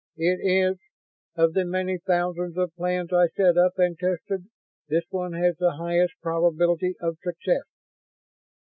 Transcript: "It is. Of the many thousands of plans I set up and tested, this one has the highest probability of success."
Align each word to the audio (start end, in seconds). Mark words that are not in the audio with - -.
"It 0.17 0.39
is. 0.41 0.79
Of 1.35 1.53
the 1.53 1.63
many 1.63 1.99
thousands 1.99 2.57
of 2.57 2.75
plans 2.75 3.13
I 3.13 3.27
set 3.27 3.55
up 3.55 3.77
and 3.77 3.95
tested, 3.99 4.45
this 4.89 5.03
one 5.11 5.33
has 5.33 5.57
the 5.57 5.73
highest 5.75 6.13
probability 6.23 6.95
of 6.99 7.19
success." 7.19 7.67